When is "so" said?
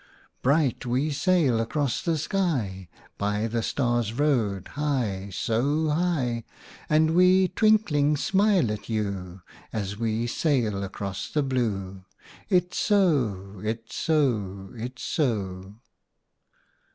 5.31-5.89, 12.79-13.61, 13.95-14.71, 15.03-15.75